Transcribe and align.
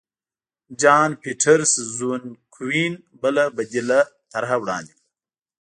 جان 0.81 1.09
پیټرسزونکوین 1.21 2.93
بله 3.21 3.43
بدیله 3.57 3.99
طرحه 4.31 4.57
وړاندې 4.61 4.93
کړه. 4.97 5.03